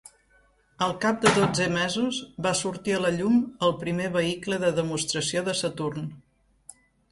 Al 0.85 0.93
cap 1.03 1.19
de 1.25 1.33
dotze 1.35 1.67
mesos, 1.75 2.21
va 2.47 2.55
sortir 2.61 2.97
a 2.97 3.03
la 3.05 3.13
llum 3.19 3.37
el 3.69 3.77
primer 3.85 4.09
vehicle 4.19 4.61
de 4.67 4.75
demostració 4.81 5.47
de 5.51 5.59
Saturn. 5.63 6.11